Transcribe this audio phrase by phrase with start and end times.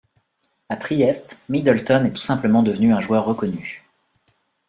[0.69, 3.83] A Trieste, Middleton est tout simplement devenu un joueur reconnu.